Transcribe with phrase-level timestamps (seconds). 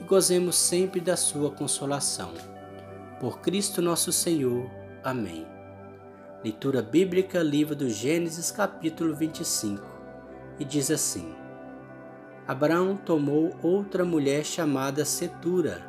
[0.00, 2.32] e gozemos sempre da sua consolação.
[3.20, 4.70] Por Cristo nosso Senhor.
[5.02, 5.46] Amém.
[6.42, 9.82] Leitura bíblica, livro do Gênesis, capítulo 25,
[10.58, 11.34] e diz assim:
[12.46, 15.80] Abraão tomou outra mulher chamada Setura,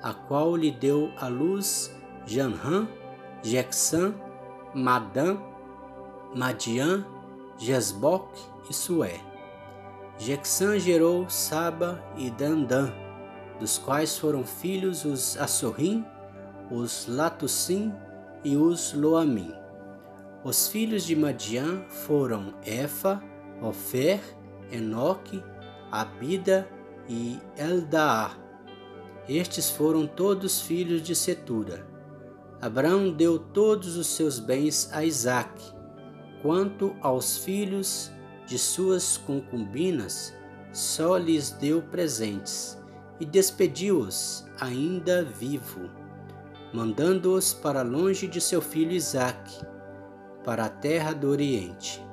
[0.00, 1.92] a qual lhe deu à luz
[2.24, 2.86] Janrã,
[3.42, 4.14] Jexã,
[4.72, 5.36] Madã,
[6.34, 7.04] Madian,
[7.58, 8.28] Jesboc
[8.70, 9.20] e Sué.
[10.18, 12.92] Jexã gerou Saba e Dandã,
[13.58, 16.04] dos quais foram filhos os Assorrim,
[16.70, 17.92] os Latussim
[18.44, 19.52] e os Loamim.
[20.44, 23.22] Os filhos de Madian foram Efa,
[23.60, 24.20] Ofer,
[24.70, 25.42] Enoque,
[25.90, 26.68] Abida
[27.08, 28.36] e Eldaá.
[29.28, 31.86] Estes foram todos filhos de Setura.
[32.60, 35.72] Abraão deu todos os seus bens a Isaque.
[36.42, 38.10] Quanto aos filhos
[38.46, 40.34] de suas concubinas,
[40.72, 42.77] só lhes deu presentes
[43.20, 45.90] e despediu-os ainda vivo,
[46.72, 49.64] mandando-os para longe de seu filho Isaque,
[50.44, 52.04] para a terra do Oriente.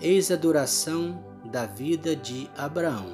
[0.00, 3.12] Eis a duração da vida de Abraão.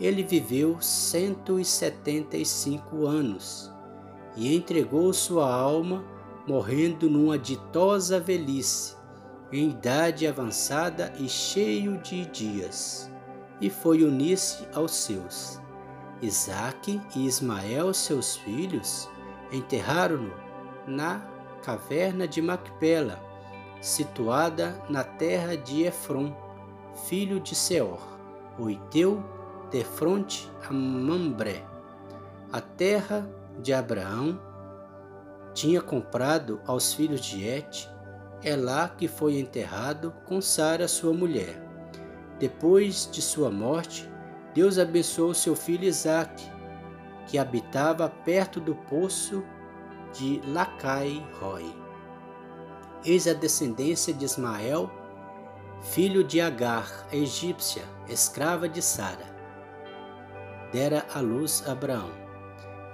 [0.00, 3.70] Ele viveu cento e setenta e cinco anos
[4.34, 6.04] e entregou sua alma,
[6.48, 8.96] morrendo numa ditosa velhice,
[9.52, 13.10] em idade avançada e cheio de dias,
[13.60, 15.59] e foi unir-se aos seus.
[16.22, 19.08] Isaque e Ismael, seus filhos,
[19.50, 20.32] enterraram-no
[20.86, 21.26] na
[21.62, 23.18] caverna de Macpela,
[23.80, 26.34] situada na terra de Efron,
[27.06, 28.00] filho de Seor,
[28.58, 29.22] o Iteu,
[29.70, 31.64] de fronte a Mambré.
[32.52, 33.26] A terra
[33.58, 34.38] de Abraão
[35.54, 37.88] tinha comprado aos filhos de Et,
[38.42, 41.62] é lá que foi enterrado com Sara, sua mulher.
[42.38, 44.09] Depois de sua morte,
[44.54, 46.44] Deus abençoou seu filho Isaque,
[47.26, 49.44] que habitava perto do poço
[50.12, 51.72] de Lacai Roi.
[53.04, 54.90] Eis a descendência de Ismael,
[55.82, 59.30] filho de Agar, a egípcia, escrava de Sara.
[60.72, 62.10] Dera à luz Abraão.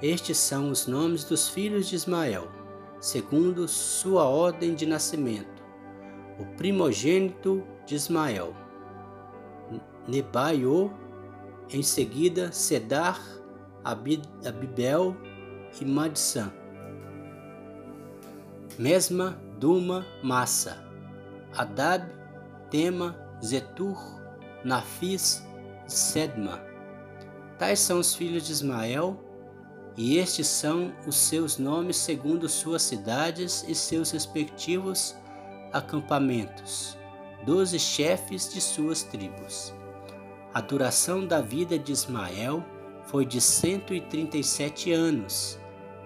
[0.02, 2.48] Estes são os nomes dos filhos de Ismael,
[3.00, 5.64] segundo sua ordem de nascimento.
[6.38, 8.54] O primogênito de Ismael,
[10.06, 10.90] Nebaiô,
[11.70, 13.20] em seguida Sedar,
[13.84, 15.16] Abibel
[15.80, 16.52] e Madsan.
[18.78, 20.84] Mesma, Duma, Massa,
[21.54, 22.06] Adab,
[22.70, 23.98] Tema, Zetur,
[24.64, 25.42] Nafis
[25.86, 26.60] Sedma.
[27.58, 29.22] Tais são os filhos de Ismael,
[29.96, 35.16] e estes são os seus nomes segundo suas cidades e seus respectivos
[35.72, 36.98] acampamentos,
[37.46, 39.72] doze chefes de suas tribos.
[40.56, 42.64] A duração da vida de Ismael
[43.04, 45.60] foi de 137 anos,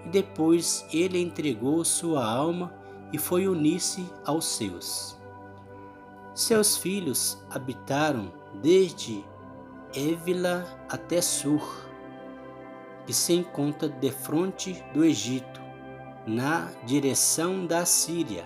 [0.04, 2.74] e depois ele entregou sua alma
[3.12, 5.16] e foi unir-se aos seus.
[6.34, 9.24] Seus filhos habitaram desde
[9.94, 11.86] Évila até Sur,
[13.06, 15.60] que se encontra defronte do Egito,
[16.26, 18.44] na direção da Síria.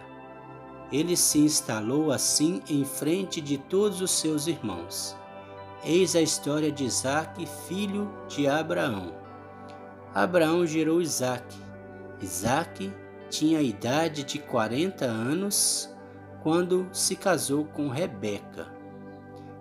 [0.93, 5.17] Ele se instalou assim em frente de todos os seus irmãos.
[5.87, 9.13] Eis a história de Isaque, filho de Abraão.
[10.15, 11.59] Abraão gerou Isaque.
[12.23, 12.91] Isaque
[13.29, 15.95] tinha a idade de 40 anos
[16.43, 18.67] quando se casou com Rebeca,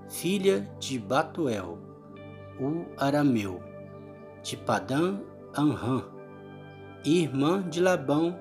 [0.09, 1.78] filha de Batuel,
[2.57, 3.61] o arameu,
[4.41, 5.19] de Padã
[5.53, 6.03] Anrã,
[7.03, 8.40] irmã de Labão,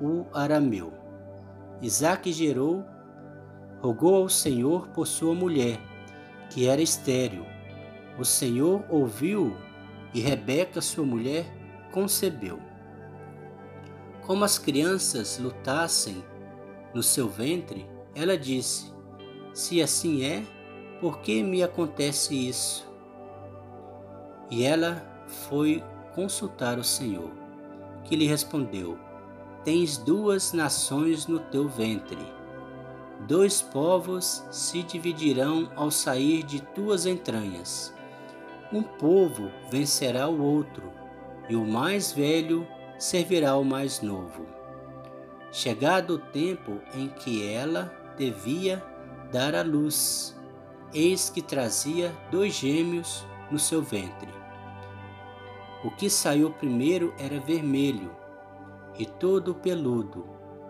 [0.00, 0.92] o arameu.
[1.82, 2.84] Isaque gerou,
[3.80, 5.80] rogou ao Senhor por sua mulher,
[6.50, 7.44] que era estéril.
[8.18, 9.56] O Senhor ouviu
[10.14, 11.46] e Rebeca, sua mulher,
[11.92, 12.58] concebeu.
[14.22, 16.24] Como as crianças lutassem
[16.94, 18.92] no seu ventre, ela disse:
[19.52, 20.42] Se assim é,
[21.00, 22.90] por que me acontece isso?
[24.50, 25.06] E ela
[25.48, 25.82] foi
[26.14, 27.30] consultar o Senhor,
[28.04, 28.98] que lhe respondeu:
[29.64, 32.36] Tens duas nações no teu ventre
[33.26, 37.92] Dois povos se dividirão ao sair de tuas entranhas.
[38.72, 40.92] um povo vencerá o outro,
[41.48, 42.66] e o mais velho
[42.98, 44.46] servirá ao mais novo.
[45.50, 48.82] Chegado o tempo em que ela devia
[49.32, 50.36] dar à luz,
[50.92, 54.30] eis que trazia dois gêmeos no seu ventre.
[55.84, 58.10] O que saiu primeiro era vermelho
[58.98, 60.26] e todo peludo,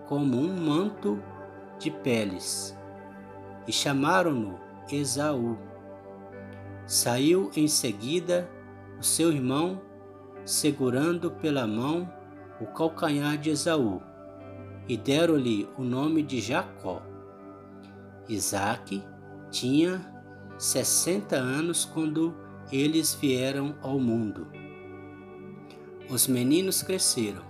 [0.06, 1.22] como um manto
[1.78, 2.76] de peles,
[3.66, 4.58] e chamaram-no
[4.90, 5.58] Esaú.
[6.86, 8.48] Saiu em seguida
[8.98, 9.80] o seu irmão,
[10.44, 12.10] segurando pela mão
[12.60, 14.00] o calcanhar de Esaú,
[14.88, 17.02] e deram-lhe o nome de Jacó.
[18.28, 19.02] Isaac
[19.50, 20.04] tinha
[20.58, 22.34] sessenta anos quando
[22.70, 24.46] eles vieram ao mundo.
[26.08, 27.42] Os meninos cresceram.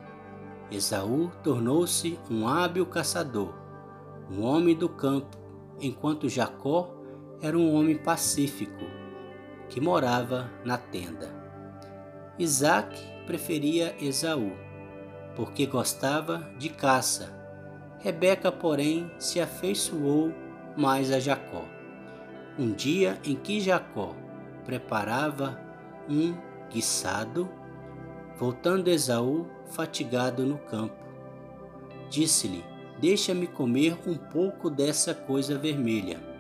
[0.71, 3.55] Esaú tornou-se um hábil caçador,
[4.31, 5.37] um homem do campo,
[5.81, 6.95] enquanto Jacó
[7.41, 8.85] era um homem pacífico
[9.69, 11.35] que morava na tenda.
[12.39, 14.53] Isaac preferia Esaú,
[15.35, 17.35] porque gostava de caça.
[17.99, 20.33] Rebeca, porém, se afeiçoou
[20.77, 21.65] mais a Jacó.
[22.59, 24.15] Um dia em que Jacó
[24.65, 25.61] preparava
[26.09, 26.35] um
[26.71, 27.49] guisado,
[28.37, 30.97] voltando Esaú fatigado no campo,
[32.09, 32.65] disse-lhe:
[33.01, 36.37] Deixa-me comer um pouco dessa coisa vermelha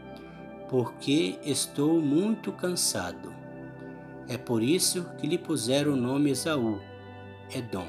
[0.69, 3.33] porque estou muito cansado.
[4.29, 6.81] É por isso que lhe puseram o nome Esaú,
[7.55, 7.87] Edom.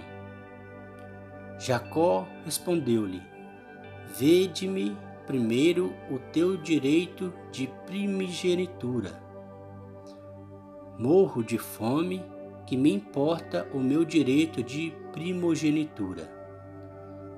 [1.59, 3.21] Jacó respondeu-lhe:
[4.17, 9.21] Vede-me primeiro o teu direito de primogenitura.
[10.99, 12.23] Morro de fome,
[12.65, 16.29] que me importa o meu direito de primogenitura.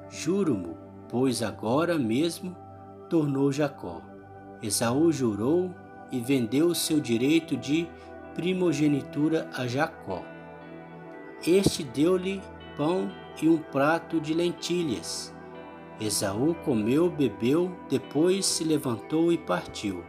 [0.10, 0.78] Juro-mo,
[1.10, 2.56] pois agora mesmo
[3.10, 4.02] tornou Jacó.
[4.62, 5.74] Esaú jurou
[6.12, 7.88] e vendeu o seu direito de
[8.36, 10.24] primogenitura a Jacó.
[11.46, 12.42] Este deu-lhe
[12.78, 13.12] pão
[13.42, 15.34] e um prato de lentilhas.
[16.00, 20.04] Esaú comeu, bebeu, depois se levantou e partiu.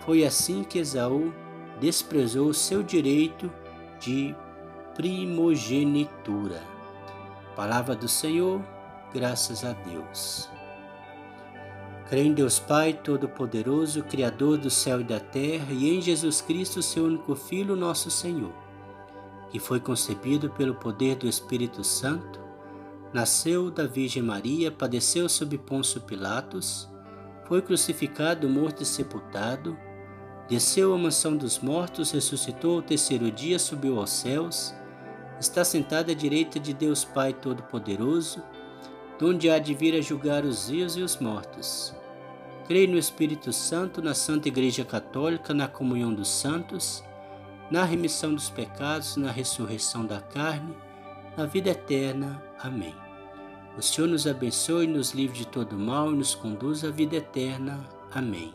[0.00, 1.32] Foi assim que Esaú
[1.80, 3.52] desprezou o seu direito
[4.00, 4.34] de
[4.94, 6.62] primogenitura.
[7.54, 8.60] Palavra do Senhor,
[9.12, 10.48] graças a Deus.
[12.08, 16.82] Creio em Deus Pai Todo-Poderoso, Criador do céu e da terra, e em Jesus Cristo,
[16.82, 18.52] seu único Filho, nosso Senhor,
[19.50, 22.40] que foi concebido pelo poder do Espírito Santo,
[23.12, 26.88] nasceu da Virgem Maria, padeceu sob Pôncio Pilatos,
[27.46, 29.76] foi crucificado, morto e sepultado,
[30.48, 34.74] desceu à mansão dos mortos, ressuscitou ao terceiro dia, subiu aos céus,
[35.40, 38.42] está sentado à direita de Deus Pai Todo-Poderoso,
[39.22, 41.94] donde há de vir a julgar os vivos e os mortos.
[42.66, 47.04] Creio no Espírito Santo, na Santa Igreja Católica, na comunhão dos santos,
[47.70, 50.74] na remissão dos pecados, na ressurreição da carne,
[51.36, 52.42] na vida eterna.
[52.58, 52.96] Amém.
[53.78, 57.78] O Senhor nos abençoe, nos livre de todo mal e nos conduz à vida eterna.
[58.12, 58.52] Amém.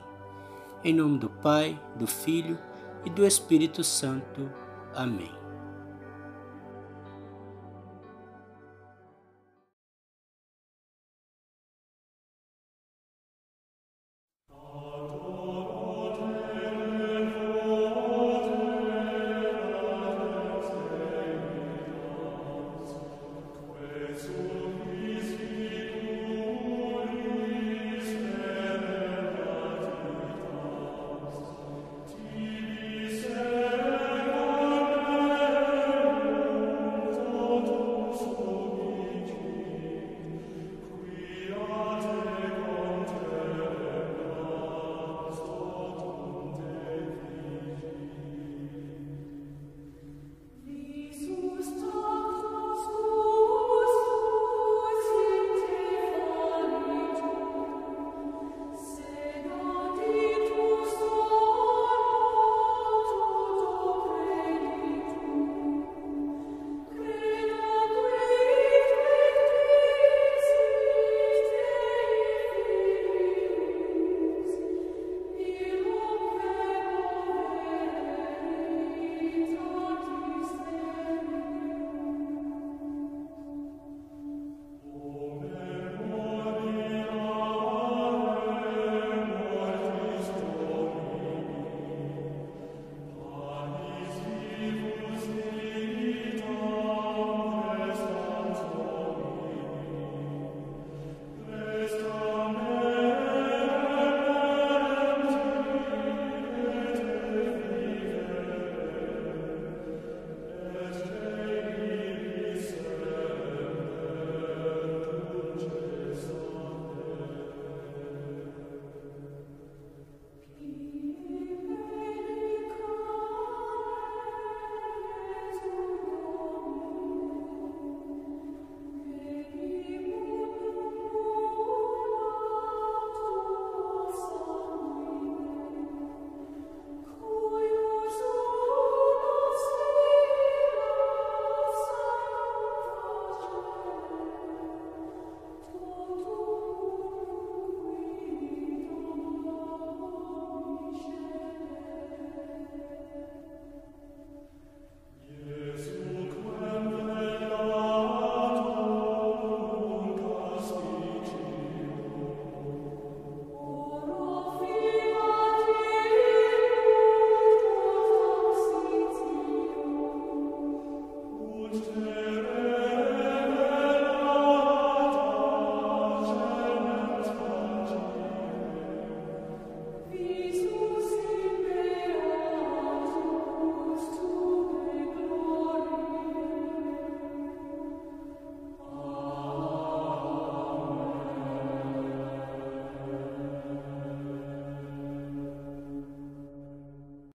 [0.84, 2.60] Em nome do Pai, do Filho
[3.06, 4.52] e do Espírito Santo.
[4.94, 5.47] Amém.